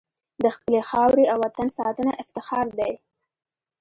[0.43, 2.93] د خپلې خاورې او وطن ساتنه افتخار دی.